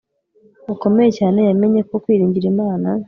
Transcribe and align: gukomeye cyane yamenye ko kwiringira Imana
gukomeye 0.67 1.09
cyane 1.19 1.39
yamenye 1.47 1.81
ko 1.89 1.95
kwiringira 2.03 2.47
Imana 2.53 2.87